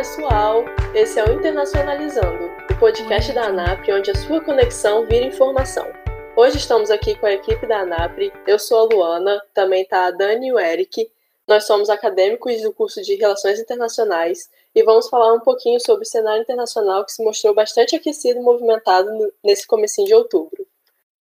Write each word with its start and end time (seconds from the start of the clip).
pessoal! 0.00 0.64
Esse 0.94 1.20
é 1.20 1.24
o 1.26 1.30
Internacionalizando, 1.30 2.46
o 2.70 2.80
podcast 2.80 3.34
da 3.34 3.48
ANAP 3.48 3.86
onde 3.90 4.10
a 4.10 4.14
sua 4.14 4.40
conexão 4.40 5.04
vira 5.04 5.26
informação. 5.26 5.86
Hoje 6.34 6.56
estamos 6.56 6.90
aqui 6.90 7.14
com 7.16 7.26
a 7.26 7.32
equipe 7.32 7.66
da 7.66 7.80
ANAPRE, 7.80 8.32
eu 8.46 8.58
sou 8.58 8.78
a 8.78 8.84
Luana, 8.84 9.42
também 9.52 9.82
está 9.82 10.06
a 10.06 10.10
Dani 10.10 10.48
e 10.48 10.52
o 10.54 10.58
Eric. 10.58 11.06
Nós 11.46 11.66
somos 11.66 11.90
acadêmicos 11.90 12.62
do 12.62 12.72
curso 12.72 13.02
de 13.02 13.14
Relações 13.16 13.60
Internacionais 13.60 14.48
e 14.74 14.82
vamos 14.82 15.06
falar 15.06 15.34
um 15.34 15.40
pouquinho 15.40 15.78
sobre 15.78 16.04
o 16.04 16.08
cenário 16.08 16.40
internacional 16.40 17.04
que 17.04 17.12
se 17.12 17.22
mostrou 17.22 17.54
bastante 17.54 17.94
aquecido 17.94 18.40
e 18.40 18.42
movimentado 18.42 19.10
nesse 19.44 19.66
comecinho 19.66 20.06
de 20.06 20.14
outubro. 20.14 20.66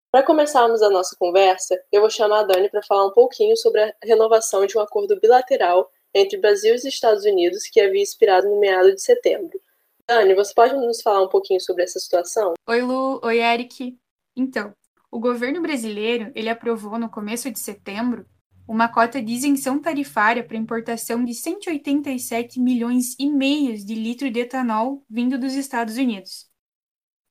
Para 0.10 0.24
começarmos 0.24 0.82
a 0.82 0.90
nossa 0.90 1.18
conversa, 1.20 1.78
eu 1.92 2.00
vou 2.00 2.10
chamar 2.10 2.40
a 2.40 2.44
Dani 2.44 2.70
para 2.70 2.82
falar 2.82 3.08
um 3.08 3.12
pouquinho 3.12 3.58
sobre 3.58 3.82
a 3.82 3.94
renovação 4.02 4.66
de 4.66 4.78
um 4.78 4.82
acordo 4.82 5.20
bilateral 5.20 5.92
entre 6.14 6.40
Brasil 6.40 6.74
e 6.74 6.76
os 6.76 6.86
Estados 6.86 7.24
Unidos 7.26 7.64
que 7.64 7.80
havia 7.80 8.02
expirado 8.02 8.48
no 8.48 8.60
meado 8.60 8.94
de 8.94 9.02
setembro. 9.02 9.60
Dani, 10.08 10.34
você 10.34 10.54
pode 10.54 10.74
nos 10.74 11.02
falar 11.02 11.24
um 11.24 11.30
pouquinho 11.30 11.62
sobre 11.62 11.84
essa 11.84 12.00
situação? 12.00 12.54
Oi, 12.68 12.82
Lu. 12.82 13.20
Oi, 13.24 13.40
Eric. 13.40 13.98
Então, 14.36 14.74
o 15.12 15.20
governo 15.20 15.62
brasileiro 15.62 16.32
ele 16.34 16.50
aprovou 16.50 16.98
no 16.98 17.10
começo 17.10 17.52
de 17.52 17.60
setembro 17.60 18.26
uma 18.68 18.88
cota 18.88 19.20
de 19.20 19.34
isenção 19.34 19.80
tarifária 19.80 20.44
para 20.44 20.56
importação 20.56 21.26
de 21.26 21.34
187 21.34 22.60
milhões 22.60 23.16
e 23.18 23.28
meio 23.28 23.76
de 23.76 23.96
litros 23.96 24.32
de 24.32 24.42
etanol 24.42 25.04
vindo 25.10 25.40
dos 25.40 25.56
Estados 25.56 25.98
Unidos. 25.98 26.48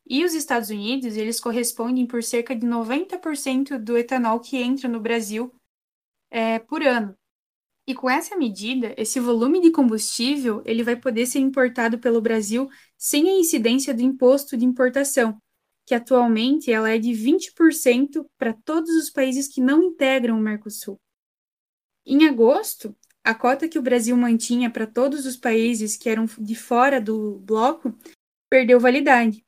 E 0.04 0.24
os 0.24 0.34
Estados 0.34 0.70
Unidos, 0.70 1.16
eles 1.16 1.38
correspondem 1.38 2.06
por 2.06 2.24
cerca 2.24 2.56
de 2.56 2.66
90% 2.66 3.78
do 3.78 3.96
etanol 3.96 4.40
que 4.40 4.56
entra 4.56 4.88
no 4.88 4.98
Brasil 4.98 5.54
é, 6.30 6.58
por 6.58 6.82
ano. 6.82 7.16
E 7.88 7.94
com 7.94 8.10
essa 8.10 8.36
medida, 8.36 8.92
esse 8.98 9.18
volume 9.18 9.62
de 9.62 9.70
combustível 9.70 10.62
ele 10.66 10.82
vai 10.84 10.94
poder 10.94 11.24
ser 11.24 11.38
importado 11.38 11.98
pelo 11.98 12.20
Brasil 12.20 12.68
sem 12.98 13.30
a 13.30 13.32
incidência 13.32 13.94
do 13.94 14.02
imposto 14.02 14.58
de 14.58 14.66
importação, 14.66 15.40
que 15.86 15.94
atualmente 15.94 16.70
ela 16.70 16.90
é 16.90 16.98
de 16.98 17.12
20% 17.12 18.26
para 18.36 18.52
todos 18.52 18.90
os 18.90 19.08
países 19.08 19.48
que 19.48 19.62
não 19.62 19.82
integram 19.82 20.36
o 20.36 20.40
Mercosul. 20.40 21.00
Em 22.04 22.28
agosto, 22.28 22.94
a 23.24 23.34
cota 23.34 23.66
que 23.66 23.78
o 23.78 23.82
Brasil 23.82 24.14
mantinha 24.18 24.68
para 24.68 24.86
todos 24.86 25.24
os 25.24 25.38
países 25.38 25.96
que 25.96 26.10
eram 26.10 26.26
de 26.38 26.54
fora 26.54 27.00
do 27.00 27.38
bloco 27.38 27.96
perdeu 28.50 28.78
validade. 28.78 29.42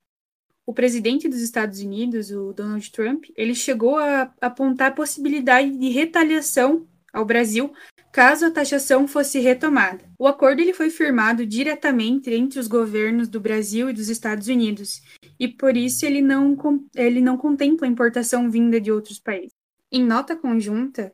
O 0.65 0.73
presidente 0.73 1.29
dos 1.29 1.43
Estados 1.43 1.81
Unidos, 1.81 2.31
o 2.31 2.55
Donald 2.55 2.91
Trump, 2.91 3.27
ele 3.37 3.55
chegou 3.55 3.99
a 3.99 4.33
apontar 4.41 4.93
a 4.93 4.95
possibilidade 4.95 5.77
de 5.77 5.91
retaliação 5.91 6.89
ao 7.13 7.25
Brasil 7.25 7.73
caso 8.13 8.47
a 8.47 8.51
taxação 8.51 9.07
fosse 9.07 9.39
retomada. 9.39 10.05
O 10.19 10.27
acordo 10.27 10.61
ele 10.61 10.73
foi 10.73 10.91
firmado 10.91 11.47
diretamente 11.47 12.31
entre 12.31 12.59
os 12.59 12.67
governos 12.67 13.29
do 13.29 13.41
Brasil 13.41 13.89
e 13.89 13.93
dos 13.93 14.09
Estados 14.09 14.49
Unidos, 14.49 15.01
e 15.39 15.49
por 15.49 15.77
isso 15.77 16.05
ele 16.05 16.21
não, 16.21 16.57
ele 16.95 17.21
não 17.21 17.37
contempla 17.37 17.87
importação 17.87 18.51
vinda 18.51 18.81
de 18.81 18.91
outros 18.91 19.19
países. 19.19 19.55
Em 19.93 20.05
nota 20.05 20.37
conjunta 20.37 21.13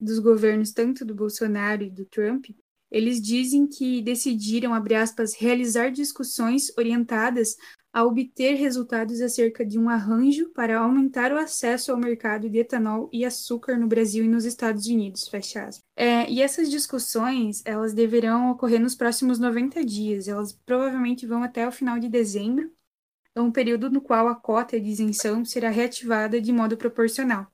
dos 0.00 0.18
governos 0.18 0.72
tanto 0.72 1.04
do 1.04 1.14
Bolsonaro 1.14 1.82
e 1.82 1.90
do 1.90 2.04
Trump, 2.04 2.46
eles 2.90 3.20
dizem 3.20 3.66
que 3.66 4.00
decidiram, 4.00 4.72
aspas, 4.74 5.34
realizar 5.34 5.90
discussões 5.90 6.70
orientadas 6.78 7.56
a 7.96 8.04
obter 8.04 8.56
resultados 8.56 9.22
acerca 9.22 9.64
de 9.64 9.78
um 9.78 9.88
arranjo 9.88 10.50
para 10.50 10.78
aumentar 10.78 11.32
o 11.32 11.38
acesso 11.38 11.90
ao 11.90 11.96
mercado 11.96 12.46
de 12.46 12.58
etanol 12.58 13.08
e 13.10 13.24
açúcar 13.24 13.78
no 13.78 13.86
Brasil 13.86 14.22
e 14.22 14.28
nos 14.28 14.44
Estados 14.44 14.86
Unidos, 14.86 15.26
fecha 15.28 15.70
é, 15.96 16.28
e 16.28 16.42
essas 16.42 16.70
discussões, 16.70 17.62
elas 17.64 17.94
deverão 17.94 18.50
ocorrer 18.50 18.78
nos 18.78 18.94
próximos 18.94 19.38
90 19.38 19.82
dias, 19.82 20.28
elas 20.28 20.52
provavelmente 20.52 21.26
vão 21.26 21.42
até 21.42 21.66
o 21.66 21.72
final 21.72 21.98
de 21.98 22.10
dezembro, 22.10 22.70
é 23.34 23.40
um 23.40 23.50
período 23.50 23.88
no 23.88 24.02
qual 24.02 24.28
a 24.28 24.34
cota 24.34 24.78
de 24.78 24.90
isenção 24.90 25.42
será 25.42 25.70
reativada 25.70 26.38
de 26.38 26.52
modo 26.52 26.76
proporcional. 26.76 27.46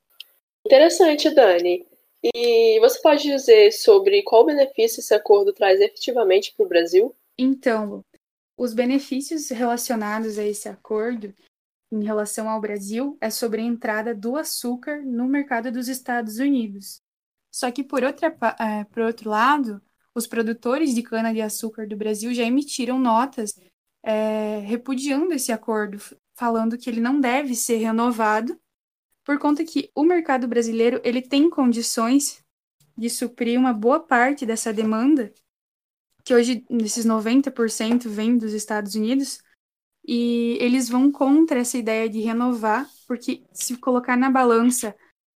Interessante, 0.66 1.30
Dani. 1.30 1.86
E 2.34 2.80
você 2.80 3.00
pode 3.00 3.22
dizer 3.22 3.70
sobre 3.70 4.24
qual 4.24 4.44
benefício 4.44 4.98
esse 4.98 5.14
acordo 5.14 5.52
traz 5.52 5.80
efetivamente 5.80 6.52
para 6.56 6.66
o 6.66 6.68
Brasil? 6.68 7.14
Então, 7.38 8.04
os 8.56 8.74
benefícios 8.74 9.48
relacionados 9.48 10.38
a 10.38 10.44
esse 10.44 10.68
acordo 10.68 11.34
em 11.90 12.04
relação 12.04 12.48
ao 12.48 12.60
Brasil 12.60 13.18
é 13.20 13.28
sobre 13.30 13.60
a 13.60 13.64
entrada 13.64 14.14
do 14.14 14.36
açúcar 14.36 15.02
no 15.02 15.26
mercado 15.28 15.70
dos 15.70 15.88
Estados 15.88 16.38
Unidos. 16.38 17.00
Só 17.50 17.70
que, 17.70 17.84
por, 17.84 18.02
outra, 18.02 18.34
é, 18.58 18.84
por 18.84 19.02
outro 19.02 19.28
lado, 19.28 19.82
os 20.14 20.26
produtores 20.26 20.94
de 20.94 21.02
cana-de-açúcar 21.02 21.86
do 21.86 21.96
Brasil 21.96 22.32
já 22.32 22.44
emitiram 22.44 22.98
notas 22.98 23.54
é, 24.02 24.58
repudiando 24.60 25.34
esse 25.34 25.52
acordo, 25.52 25.98
falando 26.34 26.78
que 26.78 26.88
ele 26.88 27.00
não 27.00 27.20
deve 27.20 27.54
ser 27.54 27.76
renovado, 27.76 28.58
por 29.24 29.38
conta 29.38 29.64
que 29.64 29.90
o 29.94 30.02
mercado 30.02 30.48
brasileiro 30.48 31.00
ele 31.04 31.22
tem 31.22 31.48
condições 31.48 32.42
de 32.96 33.08
suprir 33.08 33.58
uma 33.58 33.72
boa 33.72 34.00
parte 34.00 34.44
dessa 34.44 34.72
demanda 34.72 35.32
que 36.24 36.34
hoje 36.34 36.64
esses 36.70 37.04
90% 37.04 38.08
vem 38.08 38.36
dos 38.36 38.52
Estados 38.52 38.94
Unidos, 38.94 39.40
e 40.06 40.58
eles 40.60 40.88
vão 40.88 41.10
contra 41.10 41.60
essa 41.60 41.78
ideia 41.78 42.08
de 42.08 42.20
renovar, 42.20 42.88
porque 43.06 43.42
se 43.52 43.76
colocar 43.76 44.16
na 44.16 44.30
balança 44.30 44.94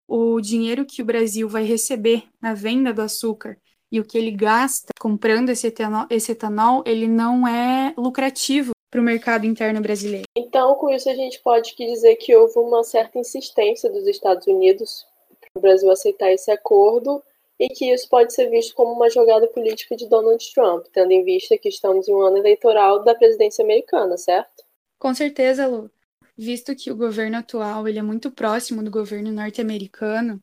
o 0.08 0.40
dinheiro 0.40 0.86
que 0.86 1.02
o 1.02 1.04
Brasil 1.04 1.48
vai 1.48 1.64
receber 1.64 2.24
na 2.40 2.54
venda 2.54 2.92
do 2.92 3.02
açúcar 3.02 3.58
e 3.90 4.00
o 4.00 4.04
que 4.04 4.18
ele 4.18 4.30
gasta 4.30 4.88
comprando 4.98 5.50
esse 5.50 5.66
etanol, 5.66 6.06
esse 6.10 6.32
etanol 6.32 6.82
ele 6.86 7.06
não 7.06 7.46
é 7.46 7.94
lucrativo 7.96 8.72
para 8.90 9.00
o 9.00 9.04
mercado 9.04 9.46
interno 9.46 9.80
brasileiro. 9.80 10.24
Então, 10.36 10.74
com 10.76 10.90
isso, 10.90 11.08
a 11.08 11.14
gente 11.14 11.40
pode 11.40 11.74
dizer 11.76 12.16
que 12.16 12.34
houve 12.34 12.58
uma 12.58 12.82
certa 12.84 13.18
insistência 13.18 13.90
dos 13.90 14.06
Estados 14.06 14.46
Unidos 14.46 15.06
para 15.40 15.50
o 15.56 15.60
Brasil 15.60 15.90
aceitar 15.90 16.30
esse 16.30 16.50
acordo 16.50 17.22
e 17.59 17.69
que 17.69 17.92
isso 17.92 18.09
pode 18.09 18.34
ser 18.34 18.50
visto 18.50 18.75
como 18.75 18.92
uma 18.92 19.09
jogada 19.09 19.47
política 19.48 19.97
de 19.97 20.09
Donald 20.09 20.44
Trump, 20.53 20.87
tendo 20.92 21.12
em 21.12 21.25
vista 21.25 21.56
que 21.56 21.69
estamos 21.69 22.09
em 22.09 22.15
um 22.15 22.20
ano 22.20 22.38
eleitoral 22.38 23.04
da 23.04 23.15
presidência 23.15 23.65
americana, 23.65 24.16
certo? 24.16 24.65
Com 24.98 25.15
certeza, 25.15 25.66
Lu. 25.66 25.91
Visto 26.37 26.75
que 26.75 26.91
o 26.91 26.97
governo 26.97 27.37
atual 27.37 27.87
ele 27.87 27.98
é 27.98 28.03
muito 28.03 28.31
próximo 28.31 28.82
do 28.82 28.91
governo 28.91 29.31
norte-americano, 29.31 30.43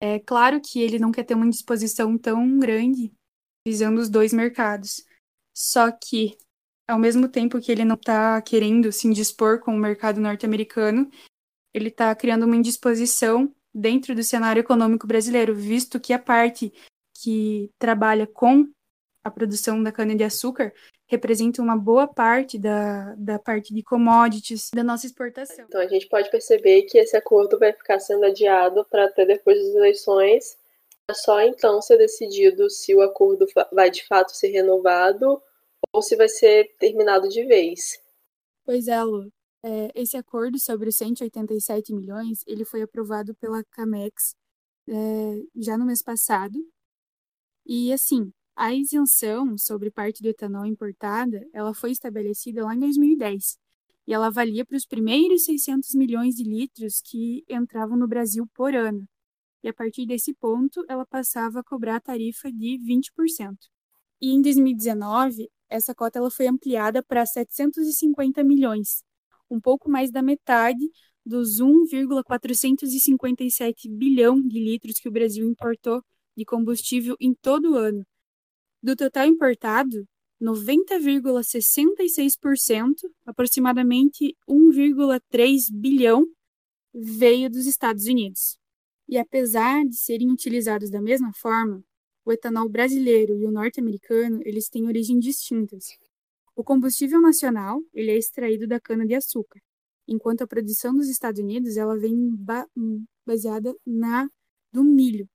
é 0.00 0.18
claro 0.18 0.60
que 0.60 0.80
ele 0.80 0.98
não 0.98 1.12
quer 1.12 1.24
ter 1.24 1.34
uma 1.34 1.48
disposição 1.48 2.16
tão 2.18 2.58
grande 2.58 3.12
visando 3.66 4.00
os 4.00 4.08
dois 4.08 4.32
mercados. 4.32 5.04
Só 5.54 5.90
que, 5.90 6.36
ao 6.88 6.98
mesmo 6.98 7.28
tempo 7.28 7.60
que 7.60 7.70
ele 7.70 7.84
não 7.84 7.96
está 7.96 8.40
querendo 8.42 8.92
se 8.92 9.06
indispor 9.06 9.60
com 9.60 9.74
o 9.74 9.78
mercado 9.78 10.20
norte-americano, 10.20 11.10
ele 11.74 11.88
está 11.88 12.14
criando 12.14 12.44
uma 12.44 12.56
indisposição 12.56 13.54
dentro 13.74 14.14
do 14.14 14.22
cenário 14.22 14.60
econômico 14.60 15.06
brasileiro, 15.06 15.54
visto 15.54 16.00
que 16.00 16.12
a 16.12 16.18
parte 16.18 16.72
que 17.22 17.70
trabalha 17.78 18.26
com 18.26 18.68
a 19.22 19.30
produção 19.30 19.82
da 19.82 19.92
cana-de-açúcar 19.92 20.72
representa 21.06 21.60
uma 21.60 21.76
boa 21.76 22.06
parte 22.06 22.58
da, 22.58 23.14
da 23.16 23.38
parte 23.38 23.74
de 23.74 23.82
commodities 23.82 24.70
da 24.74 24.82
nossa 24.82 25.06
exportação. 25.06 25.64
Então 25.68 25.80
a 25.80 25.86
gente 25.86 26.08
pode 26.08 26.30
perceber 26.30 26.82
que 26.82 26.98
esse 26.98 27.16
acordo 27.16 27.58
vai 27.58 27.72
ficar 27.72 27.98
sendo 27.98 28.24
adiado 28.24 28.86
para 28.88 29.06
até 29.06 29.26
depois 29.26 29.58
das 29.58 29.74
eleições, 29.74 30.56
é 31.10 31.14
só 31.14 31.40
então 31.40 31.82
ser 31.82 31.98
decidido 31.98 32.70
se 32.70 32.94
o 32.94 33.02
acordo 33.02 33.44
vai 33.72 33.90
de 33.90 34.06
fato 34.06 34.34
ser 34.34 34.48
renovado 34.48 35.42
ou 35.92 36.00
se 36.00 36.14
vai 36.16 36.28
ser 36.28 36.74
terminado 36.78 37.28
de 37.28 37.44
vez. 37.44 38.00
Pois 38.64 38.86
é, 38.86 39.02
Lu. 39.02 39.30
É, 39.62 39.90
esse 39.94 40.16
acordo 40.16 40.58
sobre 40.58 40.88
os 40.88 40.96
187 40.96 41.92
milhões, 41.94 42.42
ele 42.46 42.64
foi 42.64 42.82
aprovado 42.82 43.34
pela 43.34 43.62
Camex 43.64 44.34
é, 44.88 45.42
já 45.56 45.76
no 45.76 45.84
mês 45.84 46.02
passado. 46.02 46.58
E, 47.66 47.92
assim, 47.92 48.32
a 48.56 48.74
isenção 48.74 49.56
sobre 49.58 49.90
parte 49.90 50.22
do 50.22 50.28
etanol 50.28 50.66
importada, 50.66 51.46
ela 51.52 51.74
foi 51.74 51.92
estabelecida 51.92 52.64
lá 52.64 52.74
em 52.74 52.80
2010. 52.80 53.58
E 54.06 54.14
ela 54.14 54.30
valia 54.30 54.64
para 54.64 54.76
os 54.76 54.86
primeiros 54.86 55.44
600 55.44 55.94
milhões 55.94 56.34
de 56.34 56.44
litros 56.44 57.00
que 57.02 57.44
entravam 57.48 57.96
no 57.96 58.08
Brasil 58.08 58.46
por 58.54 58.74
ano. 58.74 59.06
E 59.62 59.68
a 59.68 59.74
partir 59.74 60.06
desse 60.06 60.34
ponto, 60.34 60.84
ela 60.88 61.06
passava 61.06 61.60
a 61.60 61.64
cobrar 61.64 61.96
a 61.96 62.00
tarifa 62.00 62.50
de 62.50 62.78
20%. 62.78 63.56
E 64.20 64.30
em 64.32 64.42
2019, 64.42 65.50
essa 65.68 65.94
cota 65.94 66.18
ela 66.18 66.30
foi 66.30 66.46
ampliada 66.46 67.02
para 67.02 67.24
750 67.24 68.42
milhões, 68.44 69.02
um 69.50 69.60
pouco 69.60 69.90
mais 69.90 70.10
da 70.10 70.22
metade 70.22 70.90
dos 71.24 71.60
1,457 71.60 73.88
bilhão 73.88 74.40
de 74.40 74.58
litros 74.58 74.98
que 75.00 75.08
o 75.08 75.12
Brasil 75.12 75.46
importou 75.46 76.02
de 76.36 76.44
combustível 76.44 77.16
em 77.20 77.32
todo 77.34 77.72
o 77.72 77.76
ano. 77.76 78.04
Do 78.82 78.96
total 78.96 79.26
importado, 79.26 80.08
90,66%, 80.40 82.94
aproximadamente 83.26 84.34
1,3 84.48 85.70
bilhão, 85.70 86.26
veio 86.94 87.50
dos 87.50 87.66
Estados 87.66 88.06
Unidos. 88.06 88.56
E 89.06 89.18
apesar 89.18 89.84
de 89.84 89.96
serem 89.96 90.30
utilizados 90.30 90.88
da 90.90 91.02
mesma 91.02 91.30
forma, 91.34 91.84
o 92.24 92.32
etanol 92.32 92.68
brasileiro 92.68 93.36
e 93.36 93.44
o 93.44 93.50
norte-americano, 93.50 94.40
eles 94.44 94.68
têm 94.68 94.86
origem 94.86 95.18
distintas. 95.18 95.88
O 96.60 96.62
combustível 96.62 97.22
nacional 97.22 97.80
ele 97.94 98.10
é 98.10 98.18
extraído 98.18 98.66
da 98.66 98.78
cana-de-açúcar, 98.78 99.58
enquanto 100.06 100.42
a 100.42 100.46
produção 100.46 100.94
dos 100.94 101.08
Estados 101.08 101.40
Unidos 101.40 101.78
ela 101.78 101.98
vem 101.98 102.36
ba 102.36 102.66
baseada 103.24 103.74
na 103.86 104.28
do 104.70 104.84
milho. 104.84 105.26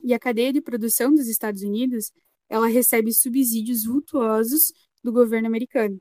E 0.00 0.14
a 0.14 0.18
cadeia 0.18 0.52
de 0.52 0.62
produção 0.62 1.12
dos 1.12 1.26
Estados 1.26 1.62
Unidos 1.62 2.12
ela 2.48 2.68
recebe 2.68 3.12
subsídios 3.12 3.82
vultuosos 3.82 4.72
do 5.02 5.10
governo 5.10 5.48
americano. 5.48 6.00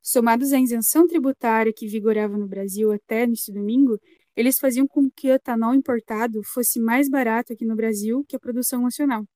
Somados 0.00 0.54
à 0.54 0.58
isenção 0.58 1.06
tributária 1.06 1.74
que 1.76 1.86
vigorava 1.86 2.38
no 2.38 2.48
Brasil 2.48 2.90
até 2.90 3.26
neste 3.26 3.52
domingo, 3.52 4.00
eles 4.34 4.58
faziam 4.58 4.86
com 4.86 5.10
que 5.10 5.28
o 5.28 5.34
etanol 5.34 5.74
importado 5.74 6.42
fosse 6.42 6.80
mais 6.80 7.06
barato 7.06 7.52
aqui 7.52 7.66
no 7.66 7.76
Brasil 7.76 8.24
que 8.26 8.34
a 8.34 8.40
produção 8.40 8.80
nacional. 8.80 9.26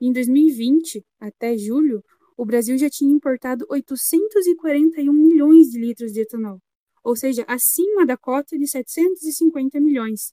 Em 0.00 0.10
2020, 0.10 1.04
até 1.20 1.54
julho, 1.58 2.02
o 2.42 2.44
Brasil 2.44 2.76
já 2.76 2.90
tinha 2.90 3.14
importado 3.14 3.64
841 3.70 5.12
milhões 5.12 5.68
de 5.68 5.78
litros 5.78 6.12
de 6.12 6.22
etanol, 6.22 6.58
ou 7.04 7.14
seja, 7.14 7.44
acima 7.46 8.04
da 8.04 8.16
cota 8.16 8.58
de 8.58 8.66
750 8.66 9.78
milhões. 9.78 10.32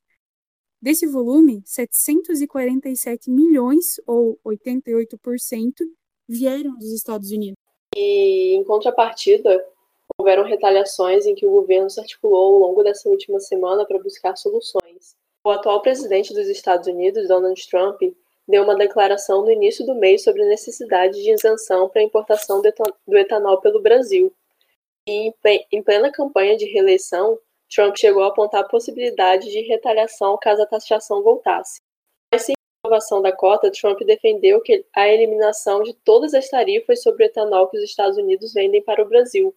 Desse 0.82 1.06
volume, 1.06 1.62
747 1.64 3.30
milhões, 3.30 4.02
ou 4.08 4.40
88%, 4.44 5.72
vieram 6.28 6.76
dos 6.80 6.92
Estados 6.92 7.30
Unidos. 7.30 7.60
E, 7.96 8.56
em 8.56 8.64
contrapartida, 8.64 9.64
houveram 10.18 10.44
retaliações 10.44 11.28
em 11.28 11.36
que 11.36 11.46
o 11.46 11.52
governo 11.52 11.92
se 11.92 12.00
articulou 12.00 12.56
ao 12.56 12.70
longo 12.70 12.82
dessa 12.82 13.08
última 13.08 13.40
semana 13.40 13.86
para 13.86 14.02
buscar 14.02 14.36
soluções. 14.36 15.16
O 15.46 15.52
atual 15.52 15.80
presidente 15.84 16.34
dos 16.34 16.48
Estados 16.48 16.88
Unidos, 16.88 17.28
Donald 17.28 17.70
Trump, 17.70 18.02
deu 18.50 18.64
uma 18.64 18.76
declaração 18.76 19.44
no 19.44 19.52
início 19.52 19.86
do 19.86 19.94
mês 19.94 20.24
sobre 20.24 20.42
a 20.42 20.48
necessidade 20.48 21.22
de 21.22 21.32
isenção 21.32 21.88
para 21.88 22.02
a 22.02 22.04
importação 22.04 22.62
do 22.62 23.18
etanol 23.18 23.62
pelo 23.62 23.80
Brasil. 23.80 24.34
E, 25.08 25.32
em 25.72 25.84
plena 25.84 26.12
campanha 26.12 26.58
de 26.58 26.66
reeleição, 26.66 27.38
Trump 27.70 27.96
chegou 27.96 28.24
a 28.24 28.28
apontar 28.30 28.62
a 28.62 28.68
possibilidade 28.68 29.52
de 29.52 29.62
retaliação 29.62 30.36
caso 30.42 30.64
a 30.64 30.66
taxação 30.66 31.22
voltasse. 31.22 31.80
Mas 32.34 32.42
sem 32.42 32.56
aprovação 32.84 33.22
da 33.22 33.32
cota, 33.32 33.72
Trump 33.72 34.00
defendeu 34.02 34.64
a 34.96 35.08
eliminação 35.08 35.84
de 35.84 35.94
todas 35.94 36.34
as 36.34 36.50
tarifas 36.50 37.04
sobre 37.04 37.24
o 37.24 37.28
etanol 37.28 37.68
que 37.68 37.78
os 37.78 37.84
Estados 37.84 38.18
Unidos 38.18 38.54
vendem 38.54 38.82
para 38.82 39.04
o 39.04 39.08
Brasil. 39.08 39.50
O 39.50 39.56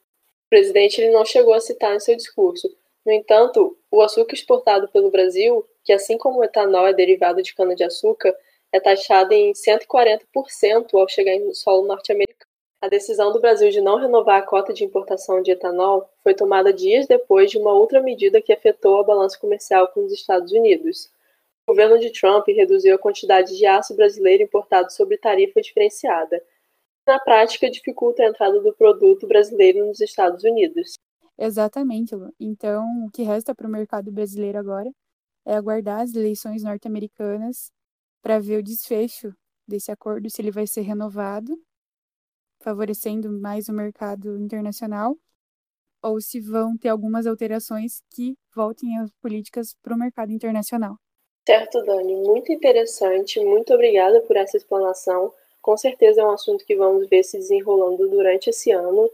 presidente 0.51 1.01
ele 1.01 1.13
não 1.13 1.25
chegou 1.25 1.55
a 1.55 1.61
citar 1.61 1.97
em 1.97 2.01
seu 2.01 2.15
discurso. 2.15 2.69
No 3.07 3.13
entanto, 3.13 3.77
o 3.91 4.03
açúcar 4.03 4.35
exportado 4.35 4.87
pelo 4.89 5.11
Brasil, 5.11 5.67
que 5.83 5.95
assim 5.95 6.19
como 6.19 6.41
o 6.41 6.45
etanol 6.45 6.87
é 6.87 6.93
derivado 6.93 7.43
de 7.43 7.55
cana-de-açúcar, 7.55 8.37
é 8.73 8.81
taxado 8.81 9.33
em 9.35 9.53
140% 9.53 10.95
ao 10.95 11.09
chegar 11.09 11.39
no 11.39 11.55
solo 11.55 11.87
norte-americano. 11.87 12.51
A 12.81 12.89
decisão 12.89 13.31
do 13.33 13.41
Brasil 13.41 13.71
de 13.71 13.81
não 13.81 13.97
renovar 13.97 14.41
a 14.41 14.45
cota 14.45 14.73
de 14.73 14.83
importação 14.83 15.41
de 15.41 15.53
etanol 15.53 16.11
foi 16.23 16.35
tomada 16.35 16.73
dias 16.73 17.07
depois 17.07 17.51
de 17.51 17.59
uma 17.59 17.73
outra 17.73 18.01
medida 18.03 18.43
que 18.43 18.53
afetou 18.53 18.99
a 18.99 19.05
balança 19.05 19.39
comercial 19.39 19.87
com 19.89 20.05
os 20.05 20.13
Estados 20.13 20.51
Unidos. 20.51 21.09
O 21.65 21.73
governo 21.73 21.99
de 22.01 22.11
Trump 22.11 22.45
reduziu 22.49 22.95
a 22.95 22.99
quantidade 22.99 23.57
de 23.57 23.65
aço 23.67 23.95
brasileiro 23.95 24.43
importado 24.43 24.93
sob 24.93 25.17
tarifa 25.17 25.61
diferenciada. 25.61 26.43
Na 27.07 27.21
prática, 27.21 27.71
dificulta 27.71 28.25
a 28.25 28.27
entrada 28.27 28.61
do 28.61 28.73
produto 28.73 29.29
brasileiro 29.29 29.87
nos 29.87 30.01
Estados 30.01 30.43
Unidos. 30.43 30.95
Exatamente, 31.39 32.17
Lu. 32.17 32.33
Então, 32.41 32.85
o 33.07 33.11
que 33.13 33.23
resta 33.23 33.55
para 33.55 33.67
o 33.67 33.71
mercado 33.71 34.11
brasileiro 34.11 34.59
agora 34.59 34.91
é 35.47 35.55
aguardar 35.55 36.01
as 36.01 36.15
eleições 36.15 36.65
norte-americanas 36.65 37.71
para 38.23 38.39
ver 38.39 38.59
o 38.59 38.63
desfecho 38.63 39.35
desse 39.67 39.91
acordo, 39.91 40.31
se 40.31 40.41
ele 40.41 40.51
vai 40.51 40.67
ser 40.67 40.83
renovado, 40.83 41.61
favorecendo 42.61 43.31
mais 43.31 43.69
o 43.69 43.73
mercado 43.73 44.39
internacional, 44.39 45.17
ou 46.03 46.21
se 46.21 46.41
vão 46.41 46.77
ter 46.77 46.89
algumas 46.89 47.27
alterações 47.27 48.03
que 48.11 48.37
voltem 48.55 48.99
as 48.99 49.11
políticas 49.21 49.75
para 49.83 49.95
o 49.95 49.99
mercado 49.99 50.33
internacional. 50.33 50.97
Certo, 51.47 51.83
Dani, 51.85 52.15
muito 52.17 52.53
interessante. 52.53 53.41
Muito 53.41 53.75
obrigada 53.75 54.21
por 54.21 54.37
essa 54.37 54.57
explanação. 54.57 55.33
Com 55.61 55.77
certeza 55.77 56.21
é 56.21 56.25
um 56.25 56.31
assunto 56.31 56.65
que 56.65 56.77
vamos 56.77 57.09
ver 57.09 57.25
se 57.25 57.37
desenrolando 57.37 58.09
durante 58.09 58.51
esse 58.51 58.71
ano. 58.71 59.11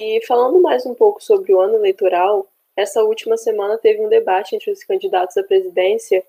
E 0.00 0.24
falando 0.26 0.60
mais 0.60 0.84
um 0.84 0.94
pouco 0.94 1.22
sobre 1.22 1.54
o 1.54 1.60
ano 1.60 1.76
eleitoral, 1.76 2.46
essa 2.76 3.02
última 3.02 3.36
semana 3.36 3.78
teve 3.78 4.00
um 4.00 4.08
debate 4.08 4.56
entre 4.56 4.70
os 4.70 4.82
candidatos 4.82 5.36
à 5.36 5.42
presidência 5.42 6.24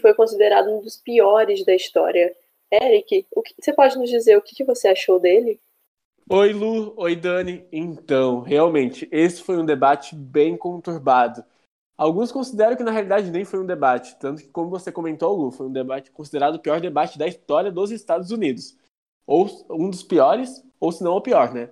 foi 0.00 0.14
considerado 0.14 0.70
um 0.70 0.80
dos 0.80 0.96
piores 0.96 1.64
da 1.64 1.74
história. 1.74 2.34
Eric, 2.72 3.26
o 3.34 3.42
que, 3.42 3.54
você 3.60 3.72
pode 3.72 3.96
nos 3.98 4.10
dizer 4.10 4.36
o 4.36 4.42
que, 4.42 4.54
que 4.54 4.64
você 4.64 4.88
achou 4.88 5.20
dele? 5.20 5.60
Oi, 6.28 6.52
Lu. 6.52 6.94
Oi, 6.96 7.14
Dani. 7.14 7.66
Então, 7.70 8.40
realmente, 8.40 9.08
esse 9.12 9.42
foi 9.42 9.58
um 9.58 9.64
debate 9.64 10.14
bem 10.14 10.56
conturbado. 10.56 11.44
Alguns 11.96 12.32
consideram 12.32 12.76
que 12.76 12.82
na 12.82 12.90
realidade 12.90 13.30
nem 13.30 13.44
foi 13.44 13.60
um 13.60 13.66
debate, 13.66 14.16
tanto 14.18 14.42
que, 14.42 14.48
como 14.48 14.68
você 14.68 14.90
comentou, 14.90 15.36
Lu, 15.36 15.52
foi 15.52 15.66
um 15.66 15.72
debate 15.72 16.10
considerado 16.10 16.56
o 16.56 16.58
pior 16.58 16.80
debate 16.80 17.16
da 17.16 17.28
história 17.28 17.70
dos 17.70 17.92
Estados 17.92 18.30
Unidos. 18.32 18.76
Ou 19.26 19.46
um 19.70 19.88
dos 19.88 20.02
piores, 20.02 20.64
ou 20.80 20.90
se 20.90 21.04
não 21.04 21.12
o 21.12 21.20
pior, 21.20 21.54
né? 21.54 21.70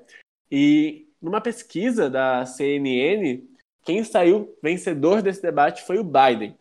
E 0.51 1.09
numa 1.21 1.41
pesquisa 1.41 2.09
da 2.09 2.47
CNN, 2.47 3.43
quem 3.85 4.05
saiu 4.05 4.57
vencedor 4.63 5.23
desse 5.23 5.43
debate 5.43 5.83
foi 5.83 5.99
o 5.99 6.05
Biden. 6.05 6.57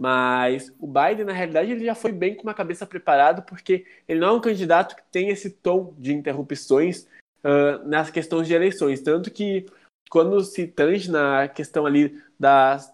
Mas 0.00 0.72
o 0.80 0.86
Biden, 0.86 1.26
na 1.26 1.34
realidade, 1.34 1.72
ele 1.72 1.84
já 1.84 1.94
foi 1.94 2.10
bem 2.10 2.34
com 2.34 2.44
uma 2.44 2.54
cabeça 2.54 2.86
preparada, 2.86 3.42
porque 3.42 3.84
ele 4.08 4.18
não 4.18 4.28
é 4.28 4.32
um 4.32 4.40
candidato 4.40 4.96
que 4.96 5.02
tem 5.12 5.28
esse 5.28 5.50
tom 5.50 5.94
de 5.98 6.14
interrupções 6.14 7.06
uh, 7.44 7.86
nas 7.86 8.10
questões 8.10 8.46
de 8.46 8.54
eleições. 8.54 9.02
Tanto 9.02 9.30
que, 9.30 9.66
quando 10.08 10.42
se 10.42 10.66
tange 10.66 11.10
na 11.10 11.48
questão 11.48 11.84
ali 11.84 12.18
das, 12.38 12.90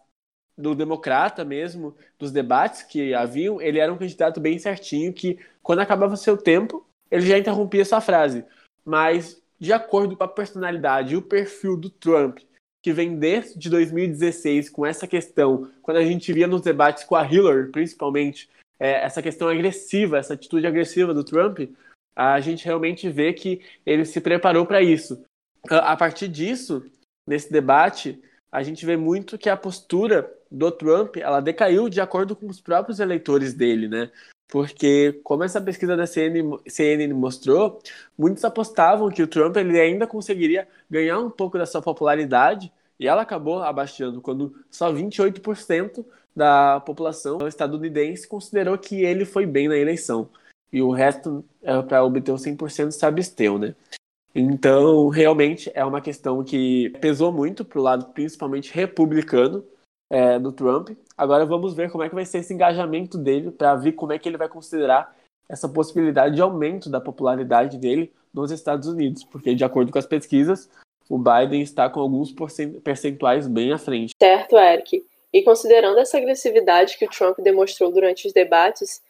do 0.59 0.75
democrata 0.75 1.45
mesmo, 1.45 1.97
dos 2.19 2.33
debates 2.33 2.83
que 2.83 3.15
haviam, 3.15 3.63
ele 3.63 3.79
era 3.79 3.93
um 3.93 3.99
candidato 3.99 4.41
bem 4.41 4.59
certinho, 4.59 5.13
que 5.13 5.39
quando 5.63 5.79
acabava 5.79 6.17
seu 6.17 6.37
tempo, 6.37 6.85
ele 7.09 7.25
já 7.25 7.39
interrompia 7.39 7.85
sua 7.85 8.01
frase. 8.01 8.45
Mas, 8.85 9.41
de 9.61 9.73
acordo 9.73 10.17
com 10.17 10.25
a 10.25 10.29
personalidade 10.29 11.15
e 11.15 11.17
o 11.17 11.23
perfil 11.23 11.77
do 11.77 11.89
Trump, 11.89 12.41
que 12.87 12.93
vem 12.93 13.19
desde 13.19 13.69
2016 13.69 14.71
com 14.71 14.87
essa 14.87 15.09
questão, 15.09 15.69
quando 15.83 15.97
a 15.97 16.05
gente 16.05 16.33
via 16.33 16.47
nos 16.47 16.61
debates 16.61 17.03
com 17.03 17.17
a 17.17 17.27
Hillary, 17.27 17.73
principalmente, 17.73 18.49
é, 18.79 19.05
essa 19.05 19.21
questão 19.21 19.49
agressiva, 19.49 20.19
essa 20.19 20.35
atitude 20.35 20.69
agressiva 20.69 21.13
do 21.13 21.25
Trump, 21.25 21.69
a 22.15 22.39
gente 22.39 22.65
realmente 22.65 23.09
vê 23.09 23.33
que 23.33 23.61
ele 23.85 24.05
se 24.05 24.21
preparou 24.21 24.65
para 24.65 24.81
isso. 24.81 25.21
A 25.69 25.97
partir 25.97 26.29
disso, 26.29 26.89
nesse 27.29 27.51
debate, 27.51 28.23
a 28.53 28.63
gente 28.63 28.87
vê 28.87 28.97
muito 28.97 29.37
que 29.37 29.51
a 29.51 29.57
postura 29.57 30.33
do 30.49 30.71
Trump 30.71 31.17
ela 31.17 31.41
decaiu 31.41 31.89
de 31.89 32.01
acordo 32.01 32.37
com 32.37 32.47
os 32.47 32.61
próprios 32.61 33.01
eleitores 33.01 33.53
dele, 33.53 33.89
né? 33.89 34.13
Porque, 34.49 35.21
como 35.25 35.43
essa 35.43 35.61
pesquisa 35.61 35.97
da 35.97 36.07
CNN, 36.07 36.59
CNN 36.69 37.13
mostrou, 37.13 37.81
muitos 38.17 38.45
apostavam 38.45 39.11
que 39.11 39.23
o 39.23 39.27
Trump 39.27 39.57
ele 39.57 39.79
ainda 39.81 40.07
conseguiria 40.07 40.69
ganhar 40.89 41.19
um 41.19 41.31
pouco 41.31 41.59
da 41.59 41.67
sua 41.67 41.83
popularidade 41.83 42.73
e 42.99 43.09
ela 43.09 43.23
acabou 43.23 43.63
abaixando 43.63 44.21
quando 44.21 44.55
só 44.71 44.93
28% 44.93 46.05
da 46.35 46.81
população 46.81 47.47
estadunidense 47.49 48.29
considerou 48.29 48.79
que 48.79 49.03
ele 49.03 49.25
foi 49.25 49.47
bem 49.47 49.69
na 49.69 49.77
eleição. 49.77 50.29
E 50.73 50.83
o 50.83 50.91
resto, 50.91 51.45
é, 51.63 51.81
para 51.83 52.05
obter 52.05 52.33
o 52.33 52.37
100%, 52.37 52.91
se 52.91 53.07
absteu, 53.07 53.59
né? 53.59 53.75
Então, 54.35 55.09
realmente, 55.09 55.71
é 55.75 55.83
uma 55.85 56.01
questão 56.01 56.45
que 56.45 56.91
pesou 57.01 57.33
muito 57.33 57.65
para 57.65 57.79
o 57.79 57.83
lado, 57.83 58.13
principalmente 58.13 58.73
republicano, 58.73 59.65
é, 60.11 60.39
do 60.39 60.53
Trump. 60.53 60.91
Agora 61.17 61.47
vamos 61.47 61.75
ver 61.75 61.91
como 61.91 62.05
é 62.05 62.09
que 62.09 62.15
vai 62.15 62.27
ser 62.27 62.39
esse 62.39 62.53
engajamento 62.53 63.17
dele 63.17 63.51
para 63.51 63.75
ver 63.75 63.93
como 63.93 64.13
é 64.13 64.19
que 64.19 64.29
ele 64.29 64.37
vai 64.37 64.49
considerar 64.49 65.17
essa 65.49 65.69
possibilidade 65.69 66.35
de 66.35 66.43
aumento 66.43 66.91
da 66.91 67.01
popularidade 67.01 67.79
dele 67.79 68.13
nos 68.35 68.51
Estados 68.51 68.87
Unidos, 68.87 69.25
porque 69.25 69.55
de 69.55 69.65
acordo 69.65 69.91
com 69.91 69.99
as 69.99 70.07
pesquisas, 70.07 70.69
o 71.09 71.17
Biden 71.17 71.63
está 71.63 71.89
com 71.89 72.01
alguns 72.01 72.35
percentuais 72.83 73.47
bem 73.47 73.73
à 73.73 73.79
frente. 73.79 74.13
Certo, 74.21 74.59
Eric. 74.59 75.07
E 75.33 75.43
considerando 75.43 75.99
essa 75.99 76.19
agressividade 76.19 76.99
que 76.99 77.05
o 77.05 77.11
Trump 77.11 77.39
demonstrou 77.39 77.91
durante 77.93 78.27
os 78.27 78.33
debates, 78.33 79.01